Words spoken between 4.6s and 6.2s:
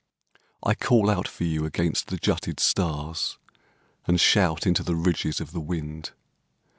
into the ridges of the wind.